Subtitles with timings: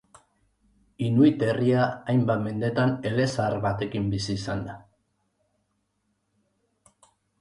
[1.07, 4.81] Inuit herria hainbat mendetan elezahar batekin bizi izan da.